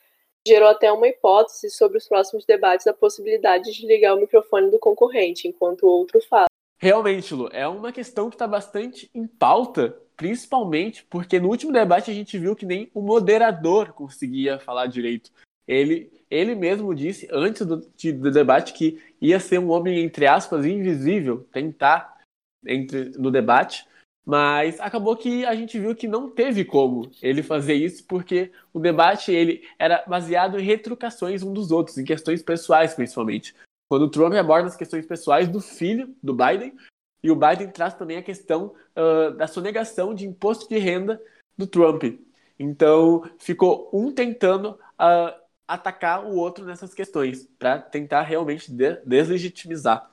gerou 0.46 0.68
até 0.68 0.92
uma 0.92 1.08
hipótese 1.08 1.70
sobre 1.70 1.98
os 1.98 2.06
próximos 2.06 2.44
debates 2.44 2.86
a 2.86 2.92
possibilidade 2.92 3.72
de 3.72 3.86
ligar 3.86 4.14
o 4.14 4.20
microfone 4.20 4.70
do 4.70 4.78
concorrente 4.78 5.48
enquanto 5.48 5.84
o 5.84 5.88
outro 5.88 6.20
fala. 6.20 6.46
Realmente, 6.78 7.34
Lu, 7.34 7.48
é 7.52 7.66
uma 7.66 7.90
questão 7.90 8.28
que 8.28 8.36
está 8.36 8.46
bastante 8.46 9.10
em 9.14 9.26
pauta, 9.26 9.96
principalmente 10.16 11.04
porque 11.11 11.38
no 11.38 11.49
último 11.49 11.73
debate 11.73 12.11
a 12.11 12.14
gente 12.14 12.38
viu 12.38 12.56
que 12.56 12.66
nem 12.66 12.90
o 12.94 13.02
moderador 13.02 13.92
conseguia 13.92 14.58
falar 14.58 14.87
direito. 14.87 15.30
Ele, 15.68 16.11
ele 16.30 16.54
mesmo 16.54 16.94
disse 16.94 17.28
antes 17.30 17.66
do, 17.66 17.76
do 17.78 18.30
debate 18.30 18.73
que 18.73 19.02
ia 19.20 19.38
ser 19.40 19.58
um 19.58 19.70
homem, 19.70 20.00
entre 20.00 20.26
aspas, 20.26 20.64
invisível, 20.64 21.46
tentar 21.52 22.16
entre, 22.64 23.11
no 23.18 23.30
debate, 23.30 23.87
mas 24.25 24.80
acabou 24.80 25.16
que 25.16 25.44
a 25.44 25.54
gente 25.54 25.78
viu 25.78 25.94
que 25.94 26.08
não 26.08 26.28
teve 26.28 26.64
como 26.64 27.11
ele 27.23 27.42
fazer 27.42 27.75
isso, 27.75 28.04
porque 28.06 28.50
o 28.73 28.80
debate 28.80 29.30
ele 29.30 29.62
era 29.78 30.04
baseado 30.06 30.58
em 30.58 30.64
retrucações 30.64 31.42
um 31.42 31.52
dos 31.52 31.70
outros, 31.70 31.96
em 31.96 32.04
questões 32.04 32.42
pessoais 32.42 32.94
principalmente. 32.94 33.54
quando 33.88 34.02
o 34.02 34.11
Trump 34.11 34.35
aborda 34.35 34.66
as 34.66 34.76
questões 34.76 35.06
pessoais 35.06 35.49
do 35.49 35.61
filho 35.61 36.12
do 36.20 36.35
Biden, 36.35 36.75
e 37.23 37.30
o 37.30 37.37
Biden 37.37 37.70
traz 37.70 37.94
também 37.94 38.16
a 38.16 38.23
questão 38.23 38.75
uh, 38.96 39.30
da 39.37 39.46
sonegação 39.46 40.14
de 40.14 40.26
imposto 40.26 40.68
de 40.68 40.78
renda 40.78 41.20
do 41.56 41.66
Trump. 41.66 42.04
Então, 42.58 43.28
ficou 43.38 43.90
um 43.92 44.12
tentando 44.12 44.70
uh, 44.70 45.40
atacar 45.66 46.25
o 46.25 46.37
outro 46.37 46.64
nessas 46.64 46.94
questões, 46.94 47.49
para 47.58 47.78
tentar 47.78 48.23
realmente 48.23 48.73
de 48.73 48.96
deslegitimizar. 49.04 50.11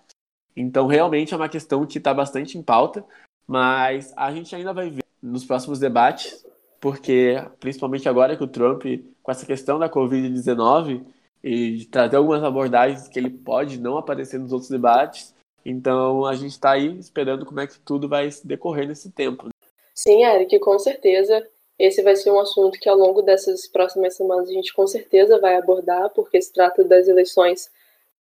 Então, 0.56 0.88
realmente 0.88 1.34
é 1.34 1.38
uma 1.38 1.50
questão 1.50 1.86
que 1.86 1.98
está 1.98 2.14
bastante 2.14 2.58
em 2.58 2.64
pauta, 2.64 3.06
mas 3.48 4.14
a 4.16 4.32
gente 4.32 4.56
ainda 4.56 4.74
vai 4.74 4.90
ver 4.90 5.04
nos 5.22 5.46
próximos 5.46 5.80
debates, 5.80 6.46
porque 6.80 7.36
principalmente 7.60 8.10
agora 8.10 8.36
que 8.36 8.44
o 8.44 8.48
Trump, 8.48 8.84
com 9.22 9.32
essa 9.32 9.46
questão 9.46 9.80
da 9.80 9.90
Covid-19, 9.90 11.06
e 11.44 11.78
de 11.78 11.86
trazer 11.88 12.16
algumas 12.16 12.44
abordagens 12.44 13.08
que 13.08 13.20
ele 13.20 13.30
pode 13.30 13.80
não 13.80 13.98
aparecer 13.98 14.40
nos 14.40 14.54
outros 14.54 14.70
debates, 14.70 15.36
então 15.66 16.26
a 16.26 16.36
gente 16.36 16.52
está 16.52 16.72
aí 16.72 16.98
esperando 17.00 17.46
como 17.46 17.60
é 17.60 17.68
que 17.68 17.80
tudo 17.80 18.08
vai 18.08 18.30
decorrer 18.44 18.88
nesse 18.88 19.12
tempo. 19.12 19.50
Sim, 19.94 20.26
Eric, 20.26 20.60
com 20.60 20.78
certeza. 20.80 21.48
Esse 21.78 22.02
vai 22.02 22.16
ser 22.16 22.32
um 22.32 22.40
assunto 22.40 22.80
que 22.80 22.90
ao 22.90 22.98
longo 22.98 23.22
dessas 23.22 23.68
próximas 23.68 24.16
semanas 24.16 24.50
a 24.50 24.54
gente 24.54 24.74
com 24.74 24.86
certeza 24.86 25.40
vai 25.40 25.56
abordar, 25.56 26.10
porque 26.12 26.42
se 26.42 26.54
trata 26.54 26.84
das 26.84 27.08
eleições 27.08 27.72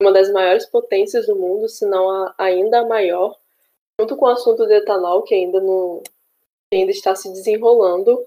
de 0.00 0.06
uma 0.06 0.12
das 0.12 0.32
maiores 0.32 0.66
potências 0.66 1.26
do 1.26 1.36
mundo, 1.36 1.68
se 1.68 1.84
não 1.84 2.08
a, 2.08 2.34
ainda 2.38 2.80
a 2.80 2.86
maior, 2.86 3.36
junto 4.00 4.16
com 4.16 4.26
o 4.26 4.30
assunto 4.30 4.64
do 4.66 4.72
etanol, 4.72 5.22
que 5.22 5.34
ainda, 5.34 5.60
não, 5.60 6.02
ainda 6.72 6.90
está 6.90 7.14
se 7.14 7.28
desenrolando. 7.30 8.18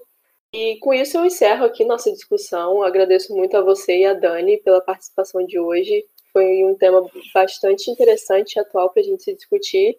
E 0.52 0.76
com 0.78 0.94
isso 0.94 1.16
eu 1.16 1.24
encerro 1.24 1.64
aqui 1.64 1.84
nossa 1.84 2.12
discussão. 2.12 2.82
Agradeço 2.82 3.34
muito 3.34 3.56
a 3.56 3.60
você 3.60 3.98
e 3.98 4.04
a 4.04 4.14
Dani 4.14 4.58
pela 4.58 4.80
participação 4.80 5.44
de 5.44 5.58
hoje. 5.58 6.06
Foi 6.36 6.64
um 6.64 6.74
tema 6.74 7.08
bastante 7.32 7.88
interessante 7.88 8.56
e 8.56 8.58
atual 8.58 8.90
para 8.90 9.00
a 9.00 9.04
gente 9.04 9.32
discutir. 9.32 9.96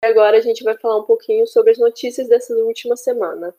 E 0.00 0.06
agora 0.06 0.36
a 0.36 0.40
gente 0.40 0.62
vai 0.62 0.78
falar 0.78 0.98
um 0.98 1.02
pouquinho 1.02 1.44
sobre 1.44 1.72
as 1.72 1.78
notícias 1.78 2.28
dessa 2.28 2.54
última 2.54 2.94
semana. 2.96 3.52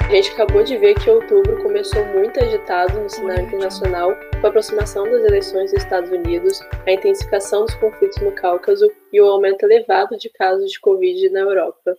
A 0.00 0.12
gente 0.12 0.32
acabou 0.32 0.64
de 0.64 0.76
ver 0.76 0.94
que 0.94 1.08
outubro 1.08 1.62
começou 1.62 2.04
muito 2.06 2.40
agitado 2.40 2.98
no 2.98 3.08
cenário 3.08 3.46
internacional, 3.46 4.10
com 4.40 4.46
a 4.48 4.48
aproximação 4.48 5.04
das 5.04 5.22
eleições 5.22 5.70
dos 5.70 5.84
Estados 5.84 6.10
Unidos, 6.10 6.60
a 6.84 6.90
intensificação 6.90 7.64
dos 7.64 7.76
conflitos 7.76 8.20
no 8.20 8.32
Cáucaso 8.32 8.90
e 9.12 9.20
o 9.20 9.26
aumento 9.28 9.62
elevado 9.62 10.18
de 10.18 10.28
casos 10.30 10.72
de 10.72 10.80
Covid 10.80 11.30
na 11.30 11.38
Europa. 11.38 11.96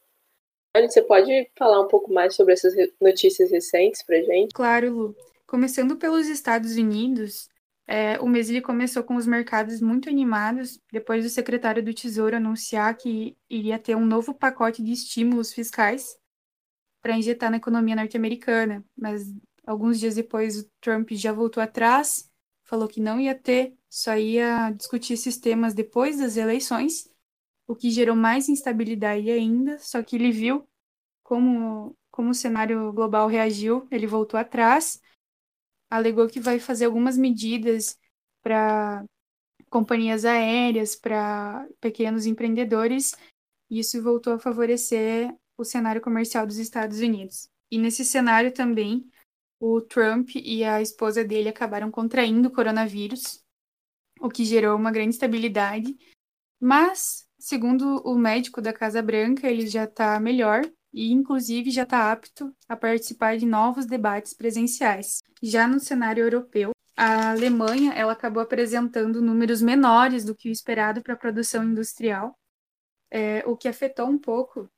Você 0.74 1.02
pode 1.02 1.50
falar 1.58 1.82
um 1.82 1.88
pouco 1.88 2.14
mais 2.14 2.36
sobre 2.36 2.54
essas 2.54 2.74
notícias 3.00 3.52
recentes 3.52 4.04
para 4.04 4.22
gente? 4.22 4.54
Claro, 4.54 4.94
Lu. 4.94 5.16
Começando 5.46 5.98
pelos 5.98 6.28
Estados 6.28 6.78
Unidos, 6.78 7.50
é, 7.86 8.18
o 8.22 8.26
mês 8.26 8.50
ele 8.50 8.62
começou 8.62 9.04
com 9.04 9.18
os 9.18 9.28
mercados 9.28 9.82
muito 9.82 10.08
animados, 10.08 10.80
depois 10.90 11.26
do 11.26 11.30
secretário 11.30 11.84
do 11.84 11.94
Tesouro 11.94 12.38
anunciar 12.38 12.96
que 12.96 13.36
iria 13.50 13.78
ter 13.78 13.96
um 13.96 14.06
novo 14.06 14.34
pacote 14.34 14.82
de 14.82 14.94
estímulos 14.94 15.52
fiscais 15.52 16.18
para 17.02 17.18
injetar 17.18 17.52
na 17.52 17.58
economia 17.58 17.98
norte-americana. 17.98 18.82
Mas 18.98 19.24
alguns 19.68 20.00
dias 20.00 20.16
depois, 20.16 20.58
o 20.58 20.70
Trump 20.80 21.12
já 21.12 21.34
voltou 21.34 21.62
atrás, 21.62 22.30
falou 22.64 22.88
que 22.88 23.02
não 23.02 23.20
ia 23.20 23.36
ter, 23.36 23.76
só 23.90 24.16
ia 24.16 24.72
discutir 24.72 25.16
esses 25.16 25.38
temas 25.38 25.74
depois 25.74 26.18
das 26.20 26.38
eleições 26.38 27.11
o 27.72 27.76
que 27.76 27.90
gerou 27.90 28.18
mais 28.18 28.50
instabilidade 28.50 29.32
ainda, 29.32 29.80
só 29.80 30.04
que 30.04 30.18
ele 30.18 30.30
viu 30.30 30.68
como, 31.24 31.96
como 32.12 32.32
o 32.32 32.34
cenário 32.34 32.92
global 32.92 33.30
reagiu, 33.30 33.88
ele 33.90 34.06
voltou 34.06 34.38
atrás, 34.38 35.02
alegou 35.90 36.28
que 36.28 36.42
vai 36.42 36.60
fazer 36.60 36.84
algumas 36.84 37.18
medidas 37.18 37.98
para 38.44 39.06
companhias 39.70 40.26
aéreas, 40.26 40.98
para 40.98 41.66
pequenos 41.80 42.26
empreendedores, 42.26 43.16
e 43.70 43.80
isso 43.80 44.04
voltou 44.04 44.34
a 44.34 44.40
favorecer 44.40 45.34
o 45.58 45.64
cenário 45.64 46.02
comercial 46.02 46.46
dos 46.46 46.58
Estados 46.58 47.00
Unidos. 47.00 47.50
E 47.72 47.78
nesse 47.78 48.04
cenário 48.04 48.54
também, 48.54 49.10
o 49.62 49.80
Trump 49.80 50.32
e 50.36 50.66
a 50.66 50.82
esposa 50.82 51.24
dele 51.24 51.48
acabaram 51.48 51.90
contraindo 51.90 52.50
o 52.50 52.52
coronavírus, 52.52 53.42
o 54.20 54.28
que 54.28 54.44
gerou 54.44 54.76
uma 54.76 54.92
grande 54.92 55.16
instabilidade, 55.16 55.98
mas 56.60 57.31
Segundo 57.42 58.00
o 58.06 58.16
médico 58.16 58.62
da 58.62 58.72
Casa 58.72 59.02
Branca, 59.02 59.50
ele 59.50 59.66
já 59.66 59.86
está 59.86 60.20
melhor 60.20 60.62
e, 60.94 61.12
inclusive, 61.12 61.72
já 61.72 61.82
está 61.82 62.12
apto 62.12 62.56
a 62.70 62.76
participar 62.76 63.36
de 63.36 63.48
novos 63.48 63.88
debates 63.88 64.32
presenciais. 64.32 65.24
Já 65.42 65.68
no 65.68 65.80
cenário 65.80 66.24
europeu, 66.24 66.70
a 66.96 67.32
Alemanha 67.32 67.94
ela 67.94 68.14
acabou 68.14 68.44
apresentando 68.44 69.24
números 69.24 69.60
menores 69.60 70.24
do 70.24 70.36
que 70.36 70.50
o 70.50 70.52
esperado 70.52 71.02
para 71.02 71.16
a 71.16 71.18
produção 71.18 71.64
industrial, 71.64 72.38
é, 73.10 73.44
o 73.48 73.58
que 73.58 73.68
afetou 73.68 74.06
um 74.06 74.20
pouco 74.20 74.70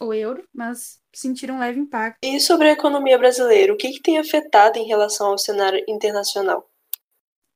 o 0.00 0.14
euro, 0.14 0.42
mas 0.54 1.02
sentiram 1.14 1.56
um 1.56 1.60
leve 1.60 1.78
impacto. 1.78 2.18
E 2.22 2.40
sobre 2.40 2.70
a 2.70 2.72
economia 2.72 3.18
brasileira, 3.18 3.74
o 3.74 3.76
que, 3.76 3.90
que 3.90 4.00
tem 4.00 4.18
afetado 4.18 4.78
em 4.78 4.86
relação 4.86 5.26
ao 5.26 5.38
cenário 5.38 5.84
internacional? 5.86 6.66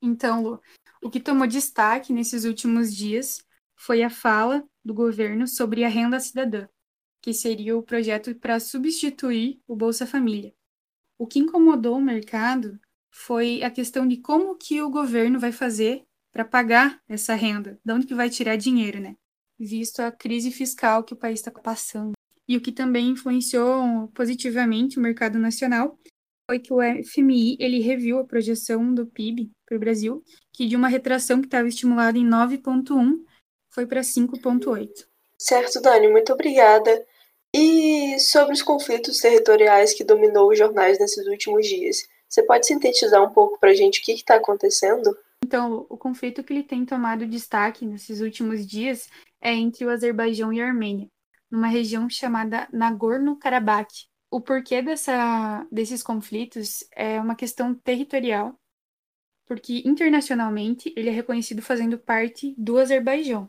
Então, 0.02 0.42
Lu, 0.42 0.60
o 1.02 1.08
que 1.08 1.18
tomou 1.18 1.46
destaque 1.46 2.12
nesses 2.12 2.44
últimos 2.44 2.94
dias 2.94 3.47
foi 3.78 4.02
a 4.02 4.10
fala 4.10 4.68
do 4.84 4.92
governo 4.92 5.46
sobre 5.46 5.84
a 5.84 5.88
renda 5.88 6.18
cidadã, 6.18 6.68
que 7.22 7.32
seria 7.32 7.76
o 7.76 7.82
projeto 7.82 8.34
para 8.34 8.58
substituir 8.58 9.60
o 9.66 9.76
Bolsa 9.76 10.04
Família. 10.04 10.52
O 11.16 11.26
que 11.26 11.38
incomodou 11.38 11.96
o 11.96 12.02
mercado 12.02 12.78
foi 13.10 13.62
a 13.62 13.70
questão 13.70 14.06
de 14.06 14.16
como 14.18 14.56
que 14.56 14.82
o 14.82 14.90
governo 14.90 15.38
vai 15.38 15.52
fazer 15.52 16.02
para 16.32 16.44
pagar 16.44 17.00
essa 17.08 17.34
renda, 17.34 17.80
de 17.84 17.92
onde 17.92 18.06
que 18.06 18.14
vai 18.14 18.28
tirar 18.28 18.56
dinheiro, 18.56 19.00
né? 19.00 19.16
Visto 19.58 20.00
a 20.00 20.12
crise 20.12 20.50
fiscal 20.50 21.02
que 21.02 21.14
o 21.14 21.16
país 21.16 21.40
está 21.40 21.50
passando. 21.50 22.12
E 22.46 22.56
o 22.56 22.60
que 22.60 22.72
também 22.72 23.10
influenciou 23.10 24.08
positivamente 24.08 24.98
o 24.98 25.02
mercado 25.02 25.38
nacional 25.38 25.98
foi 26.48 26.58
que 26.58 26.72
o 26.72 26.78
FMI 26.80 27.56
ele 27.60 27.80
reviu 27.80 28.18
a 28.18 28.24
projeção 28.24 28.94
do 28.94 29.06
PIB 29.06 29.50
para 29.66 29.76
o 29.76 29.80
Brasil, 29.80 30.24
que 30.52 30.66
de 30.66 30.76
uma 30.76 30.88
retração 30.88 31.40
que 31.40 31.46
estava 31.46 31.68
estimulada 31.68 32.16
em 32.16 32.26
9,1 32.26 33.18
foi 33.78 33.86
para 33.86 34.00
5,8. 34.00 35.06
Certo, 35.38 35.80
Dani, 35.80 36.08
muito 36.08 36.32
obrigada. 36.32 37.06
E 37.54 38.18
sobre 38.18 38.52
os 38.52 38.60
conflitos 38.60 39.18
territoriais 39.18 39.94
que 39.94 40.02
dominou 40.02 40.50
os 40.50 40.58
jornais 40.58 40.98
nesses 40.98 41.24
últimos 41.28 41.64
dias, 41.64 42.08
você 42.28 42.42
pode 42.42 42.66
sintetizar 42.66 43.22
um 43.22 43.32
pouco 43.32 43.56
para 43.60 43.70
a 43.70 43.74
gente 43.74 44.00
o 44.00 44.02
que 44.02 44.10
está 44.10 44.34
acontecendo? 44.34 45.16
Então, 45.44 45.86
o 45.88 45.96
conflito 45.96 46.42
que 46.42 46.52
ele 46.52 46.64
tem 46.64 46.84
tomado 46.84 47.24
destaque 47.24 47.86
nesses 47.86 48.20
últimos 48.20 48.66
dias 48.66 49.08
é 49.40 49.54
entre 49.54 49.84
o 49.84 49.90
Azerbaijão 49.90 50.52
e 50.52 50.60
a 50.60 50.66
Armênia, 50.66 51.08
numa 51.48 51.68
região 51.68 52.10
chamada 52.10 52.66
Nagorno-Karabakh. 52.72 54.08
O 54.28 54.40
porquê 54.40 54.82
dessa, 54.82 55.64
desses 55.70 56.02
conflitos 56.02 56.82
é 56.96 57.20
uma 57.20 57.36
questão 57.36 57.72
territorial, 57.72 58.58
porque 59.46 59.84
internacionalmente 59.86 60.92
ele 60.96 61.10
é 61.10 61.12
reconhecido 61.12 61.62
fazendo 61.62 61.96
parte 61.96 62.56
do 62.58 62.76
Azerbaijão 62.76 63.48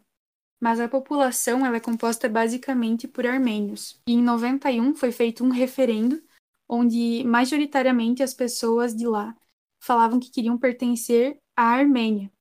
mas 0.59 0.79
a 0.79 0.89
população 0.89 1.65
ela 1.65 1.77
é 1.77 1.79
composta 1.79 2.27
basicamente 2.27 3.07
por 3.07 3.25
armênios. 3.25 3.99
E 4.05 4.13
em 4.13 4.21
91 4.21 4.93
foi 4.93 5.11
feito 5.11 5.43
um 5.43 5.49
referendo 5.49 6.21
onde 6.67 7.23
majoritariamente 7.23 8.21
as 8.21 8.33
pessoas 8.33 8.95
de 8.95 9.07
lá 9.07 9.35
falavam 9.79 10.19
que 10.19 10.29
queriam 10.29 10.57
pertencer 10.57 11.39
à 11.55 11.63
Armênia. 11.63 12.31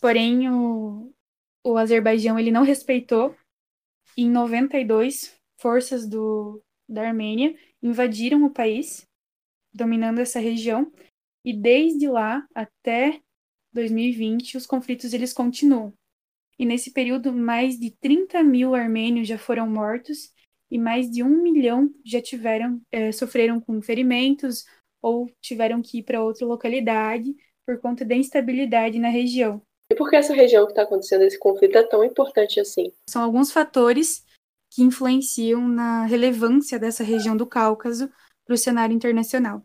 Porém, 0.00 0.48
o, 0.48 1.12
o 1.64 1.76
Azerbaijão 1.76 2.38
ele 2.38 2.50
não 2.50 2.62
respeitou. 2.62 3.36
Em 4.16 4.30
92, 4.30 5.36
forças 5.58 6.08
do, 6.08 6.62
da 6.88 7.08
Armênia 7.08 7.56
invadiram 7.82 8.44
o 8.44 8.50
país, 8.50 9.06
dominando 9.72 10.20
essa 10.20 10.38
região, 10.38 10.90
e 11.44 11.52
desde 11.52 12.08
lá 12.08 12.46
até 12.54 13.20
2020 13.72 14.56
os 14.56 14.66
conflitos 14.66 15.12
eles 15.12 15.32
continuam 15.32 15.92
e 16.58 16.64
nesse 16.64 16.92
período 16.92 17.32
mais 17.32 17.78
de 17.78 17.90
30 17.90 18.42
mil 18.42 18.74
armênios 18.74 19.28
já 19.28 19.38
foram 19.38 19.68
mortos 19.68 20.32
e 20.70 20.78
mais 20.78 21.10
de 21.10 21.22
um 21.22 21.42
milhão 21.42 21.90
já 22.04 22.20
tiveram 22.20 22.80
é, 22.90 23.12
sofreram 23.12 23.60
com 23.60 23.80
ferimentos 23.82 24.64
ou 25.02 25.30
tiveram 25.40 25.82
que 25.82 25.98
ir 25.98 26.02
para 26.02 26.22
outra 26.22 26.46
localidade 26.46 27.34
por 27.66 27.78
conta 27.80 28.04
da 28.04 28.14
instabilidade 28.14 28.98
na 28.98 29.08
região. 29.08 29.60
E 29.90 29.94
por 29.94 30.08
que 30.08 30.16
essa 30.16 30.32
região 30.32 30.64
que 30.64 30.72
está 30.72 30.82
acontecendo 30.82 31.22
esse 31.22 31.38
conflito 31.38 31.76
é 31.76 31.82
tão 31.82 32.02
importante 32.04 32.58
assim? 32.58 32.92
São 33.08 33.22
alguns 33.22 33.52
fatores 33.52 34.24
que 34.70 34.82
influenciam 34.82 35.68
na 35.68 36.06
relevância 36.06 36.78
dessa 36.78 37.04
região 37.04 37.36
do 37.36 37.46
Cáucaso 37.46 38.10
para 38.44 38.54
o 38.54 38.58
cenário 38.58 38.94
internacional. 38.94 39.62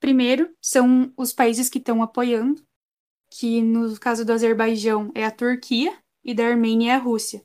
Primeiro, 0.00 0.54
são 0.60 1.12
os 1.16 1.32
países 1.32 1.68
que 1.68 1.78
estão 1.78 2.02
apoiando 2.02 2.64
que 3.30 3.60
no 3.62 3.98
caso 3.98 4.24
do 4.24 4.32
Azerbaijão 4.32 5.10
é 5.14 5.24
a 5.24 5.30
Turquia 5.30 5.96
e 6.24 6.34
da 6.34 6.46
Armênia 6.46 6.92
é 6.92 6.94
a 6.94 6.98
Rússia. 6.98 7.44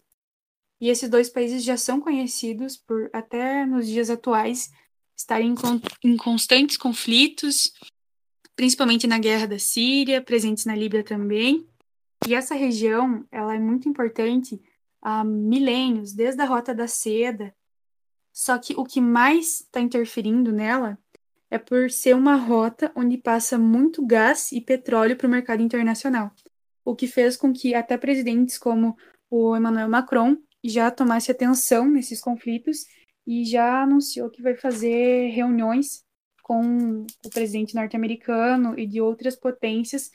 E 0.80 0.90
esses 0.90 1.10
dois 1.10 1.30
países 1.30 1.64
já 1.64 1.78
são 1.78 2.02
conhecidos 2.02 2.76
por, 2.76 3.10
até 3.14 3.66
nos 3.66 3.86
dias 3.86 4.10
atuais, 4.10 4.72
estarem 5.16 5.54
em 6.04 6.18
constantes 6.18 6.76
conflitos, 6.76 7.72
principalmente 8.56 9.06
na 9.06 9.20
guerra 9.20 9.48
da 9.48 9.60
Síria, 9.60 10.22
presentes 10.22 10.66
na 10.66 10.76
Líbia 10.76 11.04
também. 11.04 11.68
E 12.28 12.34
essa 12.34 12.56
região, 12.56 13.26
ela 13.32 13.56
é 13.56 13.60
muito 13.60 13.88
importante 13.88 14.60
há 15.02 15.24
milênios, 15.24 16.14
desde 16.14 16.42
a 16.42 16.46
Rota 16.46 16.74
da 16.74 16.88
Seda. 16.88 17.56
Só 18.34 18.58
que 18.58 18.74
o 18.76 18.84
que 18.84 19.02
mais 19.02 19.62
está 19.62 19.80
interferindo 19.80 20.52
nela 20.52 20.98
é 21.52 21.58
por 21.58 21.92
ser 21.92 22.16
uma 22.16 22.38
rota 22.38 22.90
onde 22.96 23.18
passa 23.18 23.58
muito 23.58 24.04
gás 24.06 24.54
e 24.54 24.62
petróleo 24.62 25.18
para 25.18 25.28
o 25.28 25.30
mercado 25.30 25.62
internacional, 25.62 26.32
o 26.86 26.96
que 26.96 27.08
fez 27.08 27.36
com 27.36 27.52
que 27.52 27.76
até 27.76 27.98
presidentes 27.98 28.58
como 28.58 28.96
o 29.30 29.56
Emmanuel 29.56 29.90
Macron 29.90 30.38
já 30.64 30.90
tomasse 30.90 31.30
atenção 31.30 31.86
nesses 31.86 32.22
conflitos 32.22 32.86
e 33.28 33.44
já 33.44 33.84
anunciou 33.84 34.30
que 34.30 34.42
vai 34.42 34.56
fazer 34.56 35.28
reuniões 35.32 36.04
com 36.42 37.06
o 37.26 37.30
presidente 37.30 37.76
norte-americano 37.76 38.78
e 38.80 38.88
de 38.88 39.02
outras 39.02 39.36
potências 39.36 40.10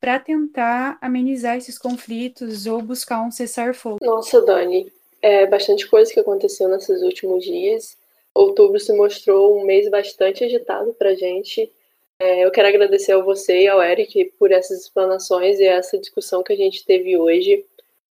para 0.00 0.18
tentar 0.18 0.96
amenizar 1.00 1.56
esses 1.56 1.76
conflitos 1.76 2.66
ou 2.66 2.80
buscar 2.80 3.22
um 3.22 3.30
cessar-fogo. 3.30 3.98
Nossa, 4.02 4.40
Dani, 4.40 4.90
é 5.20 5.46
bastante 5.46 5.86
coisa 5.88 6.12
que 6.12 6.20
aconteceu 6.20 6.68
nesses 6.68 7.02
últimos 7.02 7.44
dias. 7.44 7.97
Outubro 8.38 8.78
se 8.78 8.92
mostrou 8.92 9.58
um 9.58 9.64
mês 9.64 9.90
bastante 9.90 10.44
agitado 10.44 10.94
para 10.94 11.10
a 11.10 11.14
gente. 11.14 11.72
É, 12.20 12.44
eu 12.44 12.52
quero 12.52 12.68
agradecer 12.68 13.10
a 13.10 13.18
você 13.18 13.62
e 13.62 13.66
ao 13.68 13.82
Eric 13.82 14.26
por 14.38 14.52
essas 14.52 14.82
explanações 14.82 15.58
e 15.58 15.64
essa 15.64 15.98
discussão 15.98 16.44
que 16.44 16.52
a 16.52 16.56
gente 16.56 16.84
teve 16.84 17.18
hoje. 17.18 17.66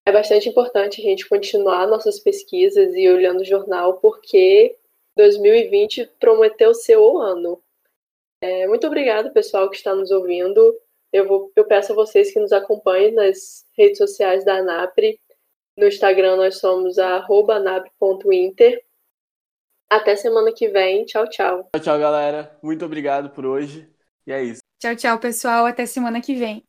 É 0.04 0.10
bastante 0.10 0.48
importante 0.48 1.00
a 1.00 1.04
gente 1.04 1.28
continuar 1.28 1.86
nossas 1.86 2.18
pesquisas 2.18 2.92
e 2.96 3.08
olhando 3.08 3.42
o 3.42 3.44
jornal, 3.44 4.00
porque 4.00 4.74
2020 5.16 6.10
prometeu 6.18 6.74
ser 6.74 6.96
o 6.96 7.18
ano. 7.18 7.62
É, 8.40 8.66
muito 8.66 8.84
obrigado, 8.84 9.32
pessoal 9.32 9.70
que 9.70 9.76
está 9.76 9.94
nos 9.94 10.10
ouvindo. 10.10 10.76
Eu, 11.12 11.28
vou, 11.28 11.52
eu 11.54 11.64
peço 11.64 11.92
a 11.92 11.94
vocês 11.94 12.32
que 12.32 12.40
nos 12.40 12.52
acompanhem 12.52 13.12
nas 13.12 13.64
redes 13.78 13.98
sociais 13.98 14.44
da 14.44 14.56
ANAPRE. 14.56 15.20
No 15.76 15.86
Instagram 15.86 16.34
nós 16.34 16.58
somos 16.58 16.98
anap.inter. 16.98 18.85
Até 19.88 20.16
semana 20.16 20.52
que 20.52 20.68
vem. 20.68 21.04
Tchau, 21.04 21.28
tchau. 21.28 21.68
Tchau, 21.74 21.82
tchau, 21.82 21.98
galera. 21.98 22.58
Muito 22.62 22.84
obrigado 22.84 23.30
por 23.30 23.46
hoje. 23.46 23.88
E 24.26 24.32
é 24.32 24.42
isso. 24.42 24.60
Tchau, 24.78 24.96
tchau, 24.96 25.18
pessoal. 25.18 25.66
Até 25.66 25.86
semana 25.86 26.20
que 26.20 26.34
vem. 26.34 26.64